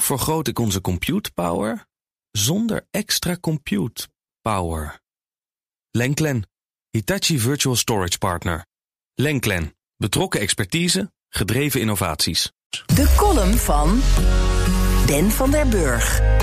Vergroot 0.00 0.48
ik 0.48 0.58
onze 0.58 0.80
compute 0.80 1.32
power 1.32 1.86
zonder 2.30 2.86
extra 2.90 3.36
compute 3.40 4.08
power? 4.40 5.00
Lenklen, 5.90 6.48
Hitachi 6.90 7.38
Virtual 7.38 7.76
Storage 7.76 8.18
Partner. 8.18 8.66
Lenklen, 9.14 9.76
betrokken 9.96 10.40
expertise, 10.40 11.12
gedreven 11.28 11.80
innovaties. 11.80 12.52
De 12.86 13.14
column 13.16 13.54
van 13.54 14.00
Ben 15.06 15.30
van 15.30 15.50
der 15.50 15.68
Burg. 15.68 16.35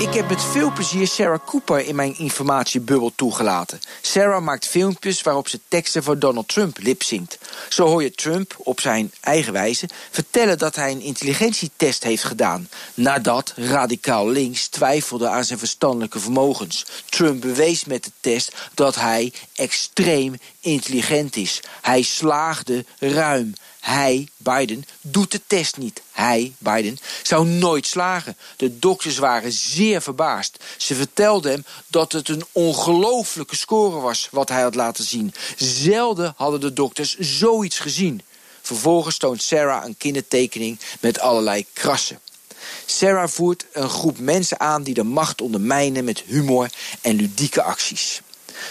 Ik 0.00 0.14
heb 0.14 0.28
met 0.28 0.42
veel 0.42 0.72
plezier 0.72 1.06
Sarah 1.06 1.46
Cooper 1.46 1.86
in 1.86 1.94
mijn 1.94 2.18
informatiebubbel 2.18 3.12
toegelaten. 3.14 3.80
Sarah 4.00 4.42
maakt 4.42 4.66
filmpjes 4.66 5.22
waarop 5.22 5.48
ze 5.48 5.60
teksten 5.68 6.02
voor 6.02 6.18
Donald 6.18 6.48
Trump 6.48 6.78
lipzingt. 6.78 7.38
Zo 7.68 7.86
hoor 7.86 8.02
je 8.02 8.10
Trump 8.10 8.54
op 8.58 8.80
zijn 8.80 9.12
eigen 9.20 9.52
wijze 9.52 9.88
vertellen 10.10 10.58
dat 10.58 10.76
hij 10.76 10.90
een 10.90 11.00
intelligentietest 11.00 12.04
heeft 12.04 12.24
gedaan. 12.24 12.68
Nadat 12.94 13.52
radicaal 13.56 14.28
links 14.28 14.68
twijfelde 14.68 15.28
aan 15.28 15.44
zijn 15.44 15.58
verstandelijke 15.58 16.18
vermogens. 16.18 16.86
Trump 17.08 17.40
bewees 17.40 17.84
met 17.84 18.04
de 18.04 18.12
test 18.20 18.52
dat 18.74 18.94
hij 18.94 19.32
extreem 19.54 20.34
intelligent 20.60 21.36
is. 21.36 21.60
Hij 21.80 22.02
slaagde 22.02 22.84
ruim. 22.98 23.54
Hij, 23.80 24.28
Biden, 24.36 24.84
doet 25.00 25.32
de 25.32 25.40
test 25.46 25.76
niet. 25.76 26.02
Hij, 26.10 26.52
Biden, 26.58 26.98
zou 27.22 27.46
nooit 27.46 27.86
slagen. 27.86 28.36
De 28.56 28.78
dokters 28.78 29.18
waren 29.18 29.52
zeer 29.52 30.02
verbaasd. 30.02 30.64
Ze 30.76 30.94
vertelden 30.94 31.52
hem 31.52 31.64
dat 31.86 32.12
het 32.12 32.28
een 32.28 32.44
ongelooflijke 32.52 33.56
score 33.56 34.00
was 34.00 34.28
wat 34.30 34.48
hij 34.48 34.62
had 34.62 34.74
laten 34.74 35.04
zien. 35.04 35.34
Zelden 35.56 36.34
hadden 36.36 36.60
de 36.60 36.72
dokters 36.72 37.18
zoiets 37.18 37.78
gezien. 37.78 38.22
Vervolgens 38.62 39.16
toont 39.16 39.42
Sarah 39.42 39.84
een 39.84 39.96
kindertekening 39.96 40.78
met 41.00 41.20
allerlei 41.20 41.66
krassen. 41.72 42.20
Sarah 42.86 43.28
voert 43.28 43.66
een 43.72 43.88
groep 43.88 44.18
mensen 44.18 44.60
aan 44.60 44.82
die 44.82 44.94
de 44.94 45.02
macht 45.02 45.40
ondermijnen 45.40 46.04
met 46.04 46.22
humor 46.26 46.70
en 47.00 47.16
ludieke 47.16 47.62
acties. 47.62 48.20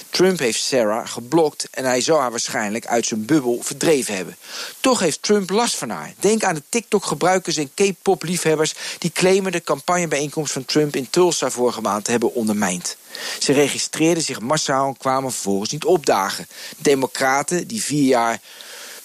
Trump 0.09 0.39
heeft 0.39 0.59
Sarah 0.59 1.07
geblokt 1.07 1.67
en 1.71 1.85
hij 1.85 2.01
zou 2.01 2.19
haar 2.19 2.31
waarschijnlijk 2.31 2.85
uit 2.85 3.05
zijn 3.05 3.25
bubbel 3.25 3.59
verdreven 3.61 4.15
hebben. 4.15 4.35
Toch 4.79 4.99
heeft 4.99 5.21
Trump 5.21 5.49
last 5.49 5.75
van 5.75 5.89
haar. 5.89 6.13
Denk 6.19 6.43
aan 6.43 6.55
de 6.55 6.63
TikTok-gebruikers 6.69 7.57
en 7.57 7.71
K-pop-liefhebbers 7.73 8.73
die 8.97 9.11
claimen 9.11 9.51
de 9.51 9.63
campagnebijeenkomst 9.63 10.53
van 10.53 10.65
Trump 10.65 10.95
in 10.95 11.09
Tulsa 11.09 11.49
vorige 11.49 11.81
maand 11.81 12.05
te 12.05 12.11
hebben 12.11 12.33
ondermijnd. 12.33 12.97
Ze 13.39 13.53
registreerden 13.53 14.23
zich 14.23 14.39
massaal 14.39 14.87
en 14.87 14.97
kwamen 14.97 15.31
vervolgens 15.31 15.71
niet 15.71 15.85
opdagen. 15.85 16.47
Democraten 16.77 17.67
die 17.67 17.83
vier 17.83 18.07
jaar 18.07 18.39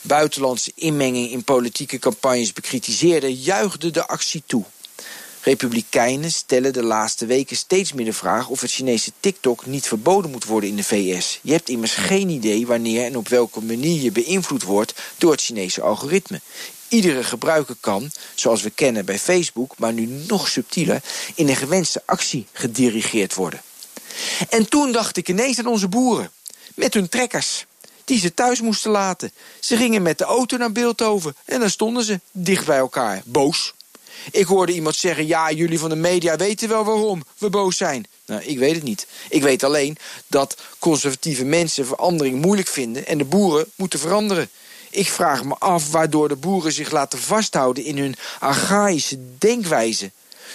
buitenlandse 0.00 0.72
inmenging 0.74 1.30
in 1.30 1.44
politieke 1.44 1.98
campagnes 1.98 2.52
bekritiseerden, 2.52 3.32
juichten 3.32 3.92
de 3.92 4.06
actie 4.06 4.42
toe. 4.46 4.64
Republikeinen 5.45 6.33
stellen 6.33 6.73
de 6.73 6.83
laatste 6.83 7.27
weken 7.27 7.56
steeds 7.56 7.92
meer 7.92 8.05
de 8.05 8.12
vraag 8.12 8.48
of 8.48 8.61
het 8.61 8.70
Chinese 8.70 9.12
TikTok 9.20 9.67
niet 9.67 9.87
verboden 9.89 10.31
moet 10.31 10.45
worden 10.45 10.69
in 10.69 10.77
de 10.77 10.84
VS. 10.84 11.39
Je 11.42 11.53
hebt 11.53 11.69
immers 11.69 11.95
geen 11.95 12.28
idee 12.28 12.67
wanneer 12.67 13.05
en 13.05 13.17
op 13.17 13.28
welke 13.28 13.61
manier 13.61 14.03
je 14.03 14.12
beïnvloed 14.12 14.62
wordt 14.62 14.95
door 15.19 15.31
het 15.31 15.41
Chinese 15.41 15.81
algoritme. 15.81 16.41
Iedere 16.89 17.25
gebruiker 17.25 17.77
kan, 17.81 18.11
zoals 18.34 18.62
we 18.62 18.70
kennen 18.70 19.05
bij 19.05 19.19
Facebook, 19.19 19.75
maar 19.78 19.92
nu 19.92 20.06
nog 20.06 20.48
subtieler, 20.48 21.03
in 21.34 21.48
een 21.48 21.56
gewenste 21.56 22.03
actie 22.05 22.47
gedirigeerd 22.53 23.34
worden. 23.34 23.62
En 24.48 24.69
toen 24.69 24.92
dacht 24.92 25.17
ik 25.17 25.28
ineens 25.28 25.59
aan 25.59 25.67
onze 25.67 25.89
boeren, 25.89 26.31
met 26.75 26.95
hun 26.95 27.09
trekkers 27.09 27.67
die 28.05 28.19
ze 28.19 28.34
thuis 28.34 28.61
moesten 28.61 28.91
laten. 28.91 29.33
Ze 29.61 29.77
gingen 29.77 30.03
met 30.03 30.19
de 30.19 30.25
auto 30.25 30.56
naar 30.56 30.72
Beeldhoven 30.72 31.37
en 31.45 31.61
dan 31.61 31.70
stonden 31.70 32.05
ze 32.05 32.20
dicht 32.33 32.67
bij 32.67 32.78
elkaar, 32.78 33.22
boos. 33.25 33.75
Ik 34.30 34.46
hoorde 34.46 34.72
iemand 34.72 34.96
zeggen: 34.96 35.26
Ja, 35.26 35.52
jullie 35.52 35.78
van 35.78 35.88
de 35.88 35.96
media 35.96 36.36
weten 36.36 36.68
wel 36.68 36.84
waarom 36.84 37.22
we 37.38 37.50
boos 37.50 37.76
zijn. 37.76 38.06
Nou, 38.26 38.42
ik 38.42 38.58
weet 38.58 38.74
het 38.74 38.82
niet. 38.82 39.06
Ik 39.28 39.42
weet 39.42 39.62
alleen 39.62 39.96
dat 40.26 40.56
conservatieve 40.78 41.44
mensen 41.44 41.86
verandering 41.86 42.42
moeilijk 42.42 42.69
vinden 42.69 43.06
en 43.06 43.19
de 43.19 43.24
boeren 43.24 43.66
moeten 43.76 43.98
veranderen. 43.98 44.48
Ik 44.91 45.08
vraag 45.08 45.44
me 45.44 45.54
af 45.58 45.91
waardoor 45.91 46.28
de 46.28 46.36
boeren 46.36 46.72
zich 46.72 46.91
laten 46.91 47.19
vasthouden 47.19 47.84
in 47.84 47.98
hun 47.98 48.16
archaïsche 48.41 49.19
denkwijze. 49.38 50.10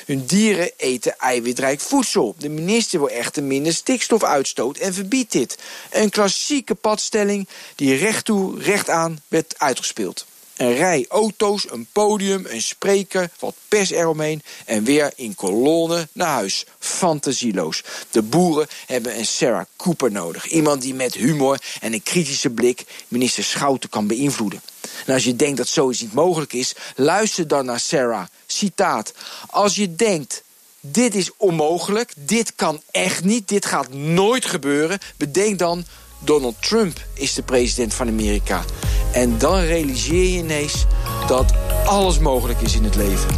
Hun 0.06 0.26
dieren 0.26 0.72
eten 0.78 1.18
eiwitrijk 1.18 1.80
voedsel. 1.80 2.36
De 2.38 2.50
minister 2.50 3.00
wil 3.00 3.10
echter 3.10 3.44
minder 3.44 3.74
stikstofuitstoot 3.74 4.78
en 4.78 4.94
verbiedt 4.94 5.32
dit. 5.32 5.58
Een 5.90 6.10
klassieke 6.10 6.76
padstelling 6.76 7.48
die 7.76 7.96
recht 7.96 8.26
toe, 8.26 8.62
recht 8.62 8.90
aan 8.90 9.22
werd 9.28 9.56
uitgespeeld. 9.58 10.26
Een 10.60 10.76
rij 10.76 11.06
auto's, 11.10 11.72
een 11.72 11.88
podium, 11.92 12.46
een 12.46 12.62
spreker, 12.62 13.30
wat 13.40 13.56
pers 13.68 13.90
eromheen... 13.90 14.42
en 14.66 14.84
weer 14.84 15.12
in 15.16 15.36
kolonne 15.36 16.08
naar 16.12 16.28
huis. 16.28 16.66
Fantasieloos. 16.80 17.84
De 18.10 18.22
boeren 18.22 18.68
hebben 18.86 19.18
een 19.18 19.26
Sarah 19.26 19.66
Cooper 19.76 20.12
nodig. 20.12 20.48
Iemand 20.48 20.82
die 20.82 20.94
met 20.94 21.14
humor 21.14 21.62
en 21.82 21.94
een 21.94 22.04
kritische 22.04 22.50
blik 22.50 22.86
minister 23.08 23.44
Schouten 23.44 23.90
kan 23.90 24.08
beïnvloeden. 24.08 24.62
En 25.06 25.14
als 25.14 25.24
je 25.24 25.36
denkt 25.36 25.58
dat 25.58 25.68
zoiets 25.68 26.02
niet 26.02 26.14
mogelijk 26.14 26.54
is, 26.54 26.76
luister 26.96 27.48
dan 27.48 27.66
naar 27.66 27.80
Sarah. 27.80 28.26
Citaat. 28.48 29.14
Als 29.48 29.76
je 29.76 29.96
denkt 29.96 30.44
dit 30.82 31.16
is 31.16 31.32
onmogelijk, 31.38 32.14
dit 32.16 32.56
kan 32.56 32.82
echt 32.92 33.24
niet, 33.24 33.48
dit 33.48 33.66
gaat 33.66 33.94
nooit 33.94 34.46
gebeuren... 34.46 35.00
bedenk 35.18 35.60
dan, 35.60 35.86
Donald 36.20 36.56
Trump 36.62 37.06
is 37.14 37.34
de 37.34 37.44
president 37.44 37.94
van 37.94 38.08
Amerika. 38.08 38.66
En 39.14 39.38
dan 39.38 39.60
realiseer 39.60 40.24
je 40.24 40.38
ineens 40.38 40.86
dat 41.28 41.54
alles 41.86 42.20
mogelijk 42.20 42.60
is 42.60 42.76
in 42.76 42.84
het 42.84 42.96
leven. 42.96 43.30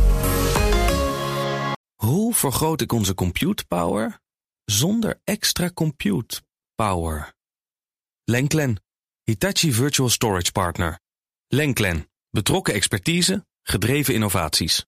Hoe 1.95 2.33
vergroot 2.33 2.81
ik 2.81 2.91
onze 2.91 3.13
compute 3.13 3.65
power 3.65 4.19
zonder 4.65 5.19
extra 5.23 5.69
compute 5.73 6.41
power? 6.75 7.33
Lenklen, 8.23 8.83
Hitachi 9.23 9.73
Virtual 9.73 10.09
Storage 10.09 10.51
Partner. 10.51 10.99
Lenklen, 11.47 12.09
betrokken 12.29 12.73
expertise, 12.73 13.45
gedreven 13.63 14.13
innovaties. 14.13 14.85